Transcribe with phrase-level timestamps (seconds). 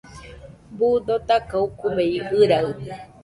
[0.77, 2.03] Buu dotaka ukube
[2.39, 2.91] ɨraɨde